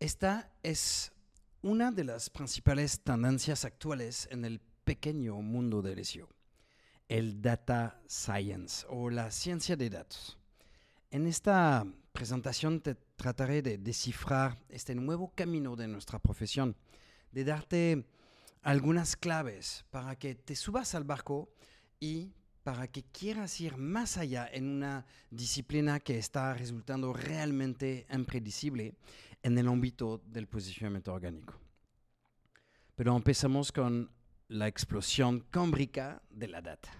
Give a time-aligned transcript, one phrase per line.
[0.00, 1.10] Esta es
[1.60, 6.28] una de las principales tendencias actuales en el pequeño mundo del SEO,
[7.08, 10.38] el data science o la ciencia de datos.
[11.10, 16.76] En esta presentación te trataré de descifrar este nuevo camino de nuestra profesión,
[17.32, 18.06] de darte
[18.62, 21.48] algunas claves para que te subas al barco
[21.98, 22.34] y
[22.68, 28.94] para que quieras ir más allá en una disciplina que está resultando realmente impredecible
[29.42, 31.54] en el ámbito del posicionamiento orgánico.
[32.94, 34.10] Pero empezamos con
[34.48, 36.90] la explosión cámbrica de la data.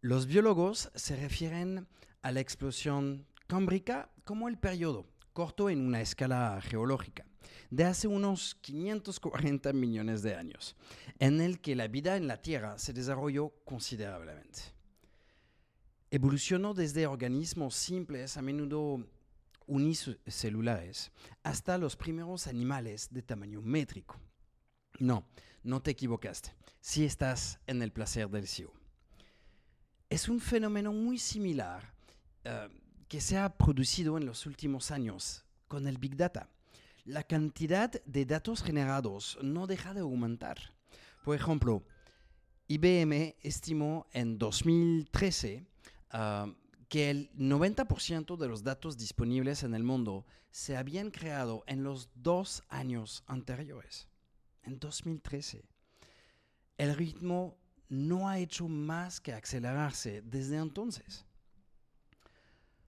[0.00, 1.86] Los biólogos se refieren
[2.22, 7.24] a la explosión cámbrica como el periodo corto en una escala geológica
[7.70, 10.76] de hace unos 540 millones de años,
[11.18, 14.60] en el que la vida en la Tierra se desarrolló considerablemente.
[16.10, 19.06] Evolucionó desde organismos simples, a menudo
[19.66, 21.10] unicelulares,
[21.42, 24.20] hasta los primeros animales de tamaño métrico.
[24.98, 25.24] No,
[25.62, 28.72] no te equivocaste, si estás en el placer del SEO.
[30.10, 31.94] Es un fenómeno muy similar
[32.44, 32.68] uh,
[33.08, 36.50] que se ha producido en los últimos años con el Big Data
[37.04, 40.58] la cantidad de datos generados no deja de aumentar.
[41.24, 41.84] Por ejemplo,
[42.68, 45.66] IBM estimó en 2013
[46.10, 46.52] ah,
[46.88, 52.10] que el 90% de los datos disponibles en el mundo se habían creado en los
[52.14, 54.08] dos años anteriores,
[54.62, 55.64] en 2013.
[56.76, 57.56] El ritmo
[57.88, 61.24] no ha hecho más que acelerarse desde entonces.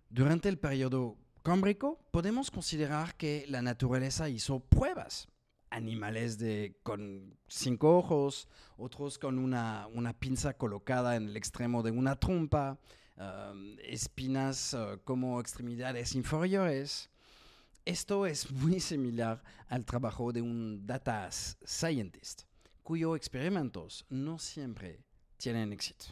[0.08, 5.28] Durante el periodo Cámbrico, podemos considerar que la naturaleza hizo pruebas.
[5.68, 6.38] Animales
[6.82, 9.86] con cinco ojos, otros con una,
[10.18, 12.78] pinza colocada en el extremo de una trompa,
[13.18, 17.10] um, espinas uh, como extremidades inferiores.
[17.84, 22.44] Esto es muy similar al trabajo de un data scientist,
[22.82, 25.04] cuyos experimentos no siempre
[25.36, 26.06] tienen éxito.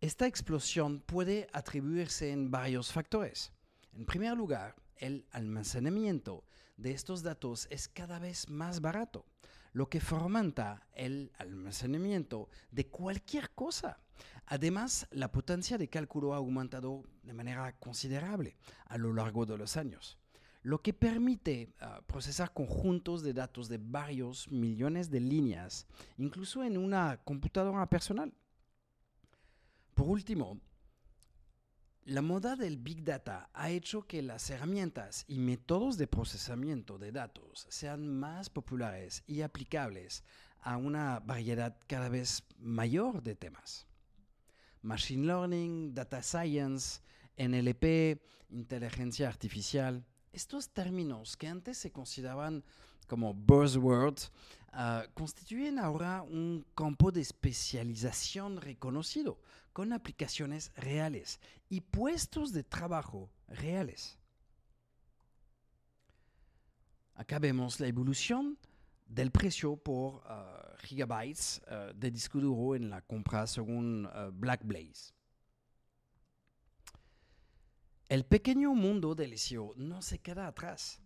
[0.00, 3.52] Esta explosión puede atribuirse en varios factores.
[3.98, 6.44] En primer lugar, el almacenamiento
[6.76, 9.26] de estos datos es cada vez más barato,
[9.72, 13.98] lo que fomenta el almacenamiento de cualquier cosa.
[14.46, 18.56] Además, la potencia de cálculo ha aumentado de manera considerable
[18.86, 20.16] a lo largo de los años,
[20.62, 25.88] lo que permite ah, procesar conjuntos de datos de varios millones de líneas,
[26.18, 28.32] incluso en una computadora personal.
[29.94, 30.60] Por último,
[32.08, 37.12] la moda del Big Data ha hecho que las herramientas y métodos de procesamiento de
[37.12, 40.24] datos sean más populares y aplicables
[40.62, 43.86] a una variedad cada vez mayor de temas.
[44.80, 47.02] Machine Learning, Data Science,
[47.36, 50.02] NLP, inteligencia artificial,
[50.32, 52.64] estos términos que antes se consideraban
[53.06, 54.32] como buzzwords
[54.78, 59.40] ah, constituyen ahora un campo de especialización reconocido
[59.72, 64.16] con aplicaciones reales y puestos de trabajo reales.
[67.14, 68.56] Acá vemos la evolución
[69.08, 74.64] del precio por uh, gigabytes uh, de disco duro en la compra según uh, Black
[74.64, 75.12] Blaze.
[78.08, 81.00] El pequeño mundo del SEO no se queda atrás.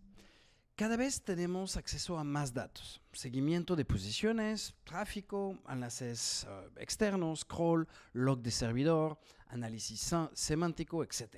[0.83, 7.87] Cada vez tenemos acceso a más datos, seguimiento de posiciones, tráfico, enlaces uh, externos, crawl,
[8.13, 9.17] log de servidor,
[9.47, 11.37] análisis semántico, etc.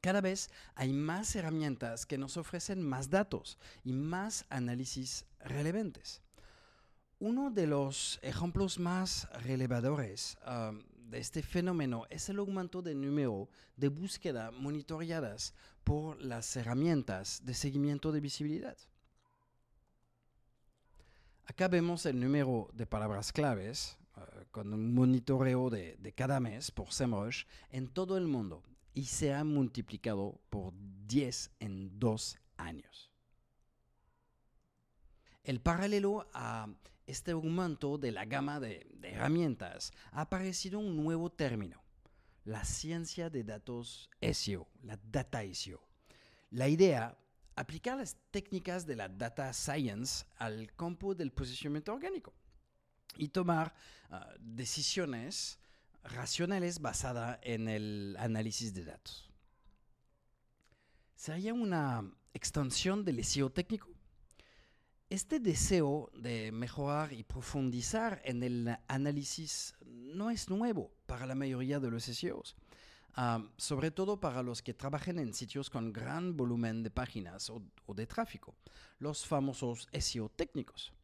[0.00, 6.22] Cada vez hay más herramientas que nos ofrecen más datos y más análisis relevantes.
[7.18, 10.74] Uno de los ejemplos más relevadores uh,
[11.12, 17.52] de este fenómeno es el aumento del número de búsqueda monitoreadas por las herramientas de
[17.52, 18.78] seguimiento de visibilidad.
[21.44, 26.70] Acá vemos el número de palabras claves eh, con un monitoreo de, de, cada mes
[26.70, 28.62] por SEMrush en todo el mundo
[28.94, 30.72] y se ha multiplicado por
[31.08, 33.12] 10 en dos años.
[35.44, 36.68] El paralelo a
[37.12, 41.80] este aumento de la gama de, herramientas ha aparecido un nuevo término,
[42.44, 45.80] la ciencia de datos SEO, la data SEO.
[46.50, 47.16] La idea,
[47.54, 52.32] aplicar las técnicas de la data science al campo del posicionamiento orgánico
[53.16, 53.74] y tomar
[54.10, 55.58] ah, decisiones
[56.02, 59.30] racionales basadas en el análisis de datos.
[61.14, 63.88] ¿Sería una extensión del SEO técnico?
[65.12, 71.78] Este deseo de mejorar y profundizar en el análisis no es nuevo para la mayoría
[71.80, 72.56] de los SEOs.
[73.16, 77.62] ah, sobre todo para los que trabajen en sitios con gran volumen de páginas o,
[77.84, 78.54] o de tráfico,
[79.00, 80.94] los famosos SEO técnicos.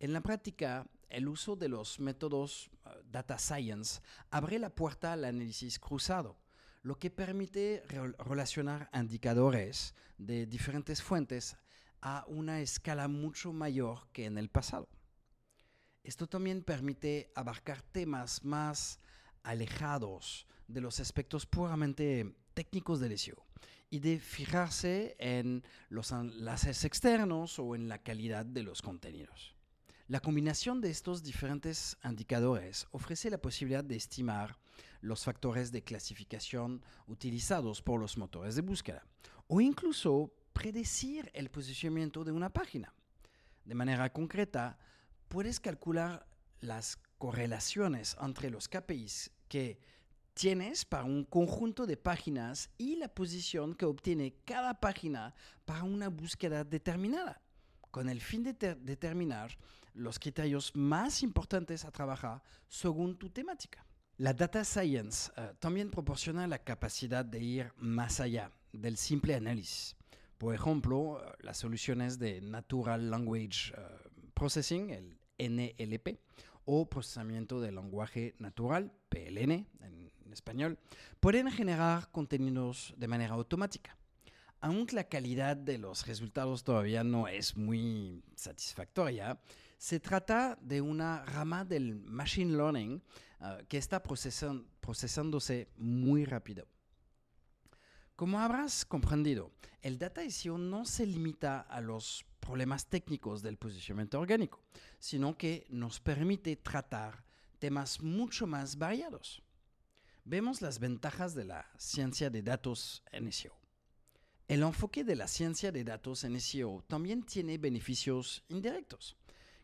[0.00, 4.00] En la práctica, el uso de los métodos ah, data science
[4.30, 6.38] abre la puerta al análisis cruzado,
[6.82, 11.58] lo que permite re- relacionar indicadores de diferentes fuentes
[12.04, 14.88] a una escala mucho mayor que en el pasado.
[16.02, 19.00] Esto también permite abarcar temas más
[19.42, 23.42] alejados de los aspectos puramente técnicos del SEO
[23.88, 29.56] y de fijarse en los enlaces externos o en la calidad de los contenidos.
[30.06, 34.58] La combinación de estos diferentes indicadores ofrece la posibilidad de estimar
[35.00, 39.06] los factores de clasificación utilizados por los motores de búsqueda
[39.46, 42.94] o incluso predecir el posicionamiento de una página.
[43.66, 44.78] De manera concreta,
[45.28, 46.26] puedes calcular
[46.60, 49.78] las correlaciones entre los KPIs que
[50.32, 55.34] tienes para un conjunto de páginas y la posición que obtiene cada página
[55.64, 57.40] para una búsqueda determinada,
[57.90, 59.56] con el fin de ter- determinar
[59.92, 63.84] los criterios más importantes a trabajar según tu temática.
[64.16, 69.96] La data science eh, también proporciona la capacidad de ir más allá del simple análisis.
[70.44, 73.80] Por ejemplo, eh, las soluciones de Natural Language eh,
[74.34, 76.18] Processing, el NLP,
[76.66, 80.78] o procesamiento del lenguaje natural, PLN en, español,
[81.18, 83.96] pueden generar contenidos de manera automática.
[84.60, 89.40] Aunque la calidad de los resultados todavía no es muy satisfactoria,
[89.78, 93.02] se trata de una rama del machine learning
[93.40, 96.66] uh, que está procesan procesándose muy rápido.
[98.16, 99.50] Como habrás comprendido,
[99.82, 104.62] el data SEO no se limita a los problemas técnicos del posicionamiento orgánico,
[105.00, 107.24] sino que nos permite tratar
[107.58, 109.42] temas mucho más variados.
[110.24, 113.58] Vemos las ventajas de la ciencia de datos en SEO.
[114.46, 119.16] El enfoque de la ciencia de datos en SEO también tiene beneficios indirectos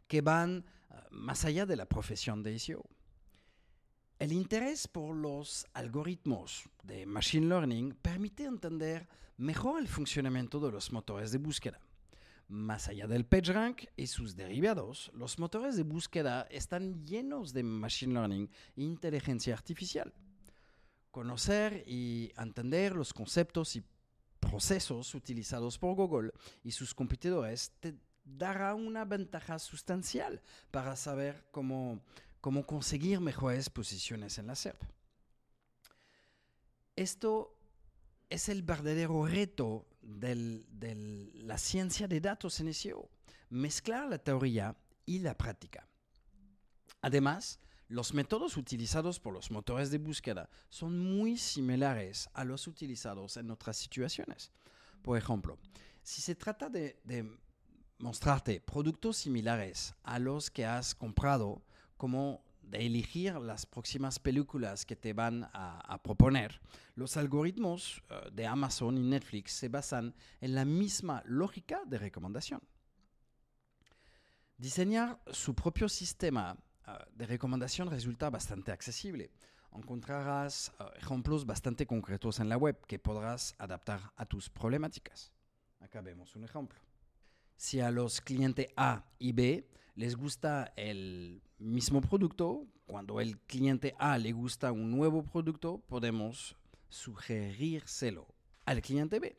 [0.08, 2.85] que van uh, más allá de la profesión de SEO.
[4.20, 9.08] El interés por los algoritmos de Machine Learning permite entender
[9.38, 11.81] mejor el funcionamiento de los motores de búsqueda.
[12.46, 18.12] Más allá del PageRank y sus derivados, los motores de búsqueda están llenos de Machine
[18.12, 20.12] Learning e inteligencia artificial.
[21.11, 23.82] Conocer y entender los conceptos y
[24.38, 26.32] procesos utilizados por Google
[26.62, 32.02] y sus competidores te dará una ventaja sustancial para saber cómo,
[32.40, 34.82] cómo conseguir mejores posiciones en la SERP.
[36.96, 37.56] Esto
[38.28, 43.10] es el verdadero reto de la ciencia de datos en SEO,
[43.50, 45.88] mezclar la teoría y la práctica.
[47.02, 47.58] Además,
[47.88, 53.50] los métodos utilizados por los motores de búsqueda son muy similares a los utilizados en
[53.50, 54.52] otras situaciones.
[55.02, 55.58] Por ejemplo,
[56.02, 57.28] si se trata de, de
[57.98, 61.62] mostrarte productos similares a los que has comprado,
[62.00, 66.58] como de elegir las próximas películas que te van a, a proponer,
[66.94, 72.62] los algoritmos uh, de Amazon y Netflix se basan en la misma lógica de recomendación.
[74.56, 79.31] Diseñar su propio sistema uh, de recomendación resulta bastante accesible.
[79.73, 85.32] Encontrarás uh, ejemplos bastante concretos en la web que podrás adaptar a tus problemáticas.
[85.81, 86.81] Acá vemos un ejemplo.
[87.56, 93.94] Si a los clientes A y B les gusta el mismo producto, cuando el cliente
[93.98, 96.56] A le gusta un nuevo producto, podemos
[96.88, 98.26] sugerírselo
[98.64, 99.38] al cliente B.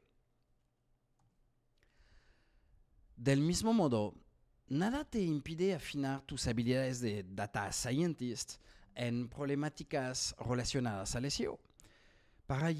[3.15, 4.15] Del mismo modo,
[4.67, 8.61] nada te impide afinar tus habilidades de data scientist
[8.95, 11.59] en problemáticas relacionadas al SEO
[12.45, 12.71] para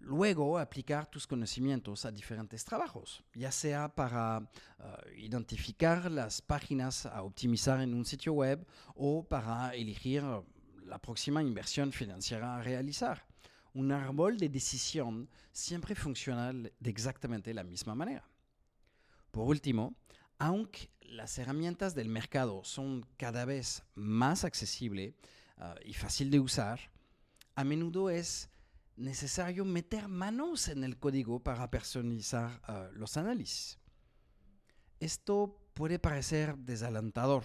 [0.00, 7.22] luego aplicar tus conocimientos a diferentes trabajos, ya sea para uh, identificar las páginas a
[7.22, 10.24] optimizar en un sitio web o para elegir
[10.84, 13.26] la próxima inversión financiera a realizar.
[13.74, 18.26] Un árbol de decisión siempre funciona de exactamente la misma manera.
[19.30, 19.94] Por último,
[20.38, 25.14] aunque las herramientas del mercado son cada vez más accesibles
[25.58, 26.80] uh, y fácil de usar,
[27.54, 28.48] a menudo es
[28.98, 33.78] necesario meter manos en el código para personalizar uh, los análisis.
[35.00, 37.44] Esto puede parecer desalentador,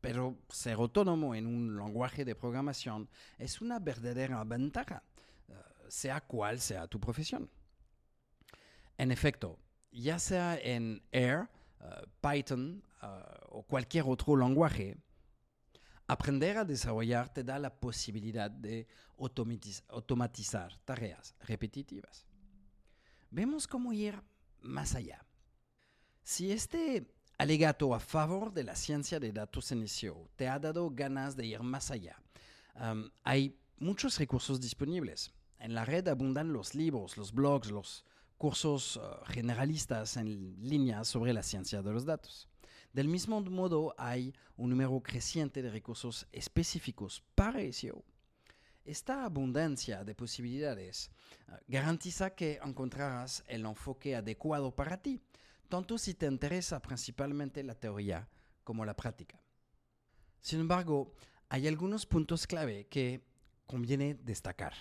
[0.00, 5.04] pero ser autónomo en un lenguaje de programación es una verdadera ventaja,
[5.48, 5.52] uh,
[5.88, 7.48] sea cual sea tu profesión.
[8.98, 9.58] En efecto,
[9.92, 11.48] ya sea en R, uh,
[12.20, 12.82] Python
[13.48, 14.98] o cualquier otro lenguaje,
[16.10, 22.26] Aprender a desarrollar te da la posibilidad de automatizar tareas repetitivas.
[23.30, 24.20] Vemos cómo ir
[24.60, 25.24] más allá.
[26.24, 30.90] Si este alegato a favor de la ciencia de datos en SEO te ha dado
[30.90, 32.20] ganas de ir más allá,
[33.22, 35.32] hay muchos recursos disponibles.
[35.60, 38.04] En la red abundan los libros, los blogs, los
[38.36, 42.49] cursos uh, generalistas en línea sobre la ciencia de los datos.
[42.92, 48.02] Del mismo modo, hay un número creciente de recursos específicos para SEO.
[48.84, 51.10] Esta abundancia de posibilidades
[51.48, 55.20] uh, garantiza que encontrarás el enfoque adecuado para ti,
[55.68, 58.28] tanto si te interesa principalmente la teoría
[58.64, 59.40] como la práctica.
[60.40, 61.12] Sin embargo,
[61.48, 63.20] hay algunos puntos clave que
[63.66, 64.72] conviene destacar.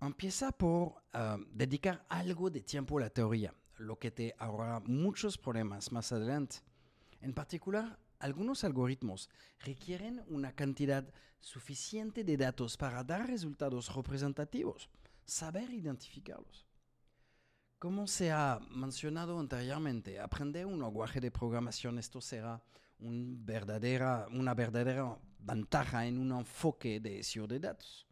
[0.00, 5.36] Empieza por ah, dedicar algo de tiempo a la teoría, lo que te ahorrará muchos
[5.36, 6.58] problemas más adelante.
[7.20, 9.28] En particular, algunos algoritmos
[9.60, 14.88] requieren una cantidad suficiente de datos para dar resultados representativos,
[15.24, 16.66] saber identificarlos.
[17.78, 22.62] Como se ha mencionado anteriormente, aprender un lenguaje de programación esto será
[22.98, 28.06] verdadera, una verdadera ventaja en un enfoque de SEO de datos.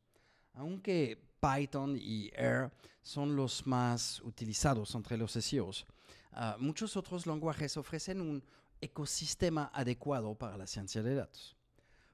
[0.54, 2.70] Aunque Python y R
[3.02, 5.86] son los más utilizados entre los SEOs.
[6.32, 8.42] Ah, muchos otros lenguajes ofrecen un
[8.80, 11.56] ecosistema adecuado para la ciencia de datos.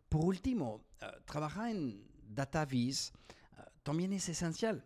[0.08, 3.12] Por último, ah, trabajar en DataVis
[3.56, 4.84] ah, también es esencial.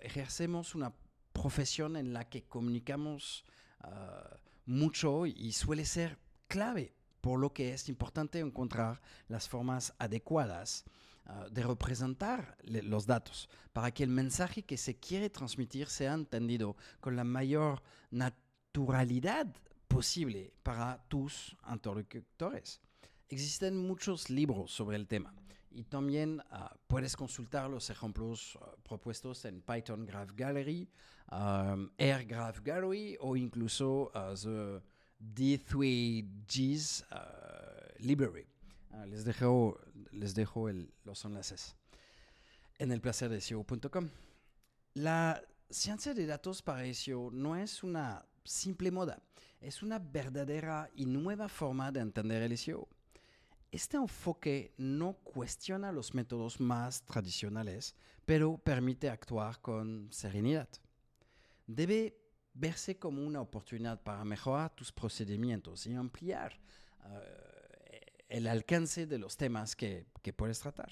[0.00, 0.92] ejercemos una
[1.32, 3.44] profesión en la que comunicamos
[4.64, 10.84] mucho y suele ser clave, por lo que es importante encontrar las formas adecuadas
[11.50, 17.16] de representar los datos para que el mensaje que se quiere transmitir sea entendido con
[17.16, 19.46] la mayor naturalidad
[19.92, 22.80] posible para tus interlocutores.
[23.28, 25.34] Existen muchos libros sobre el tema
[25.70, 30.88] y también ah, puedes consultar los ejemplos ah, propuestos en Python Graph Gallery,
[31.30, 34.10] R Graph Gallery o incluso
[34.42, 34.82] the
[35.20, 37.04] D3Gs
[38.00, 38.46] Library.
[39.06, 39.78] les dejo
[40.10, 40.68] les dejo
[41.04, 41.76] los enlaces
[42.78, 44.08] en el placer SEO.com.
[44.94, 49.22] La ciencia de datos para SEO no es una simple moda,
[49.62, 52.88] es una verdadera y nueva forma de entender el SEO.
[53.70, 57.94] Este enfoque no cuestiona los métodos más tradicionales,
[58.26, 60.68] pero permite actuar con serenidad.
[61.66, 62.18] Debe
[62.54, 66.60] verse como una oportunidad para mejorar tus procedimientos y ampliar
[67.04, 67.52] uh,
[68.28, 70.90] el alcance de los temas que, puedes tratar.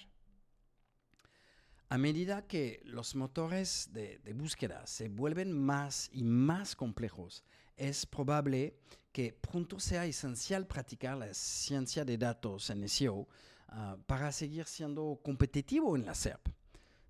[1.88, 7.44] A medida que los motores de, búsqueda se vuelven más y más complejos,
[7.80, 8.76] es probable
[9.10, 13.26] que pronto sea esencial practicar la ciencia de datos en SEO
[13.68, 16.46] ah, para seguir siendo competitivo en la SERP.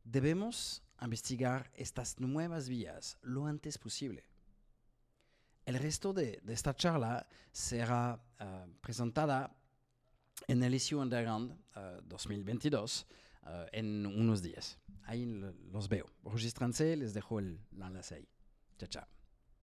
[0.05, 4.25] Debemos investigar estas nuevas vías lo antes posible.
[5.67, 9.55] El resto de, esta charla será ah, presentada
[10.47, 11.55] en el issue Underground
[12.05, 13.07] 2022
[13.45, 14.79] uh, uh, en unos días.
[15.05, 15.27] Ahí
[15.73, 16.07] los veo.
[16.25, 18.29] Regístrense, les dejo el enlace ahí.
[18.79, 19.20] Chao, chao.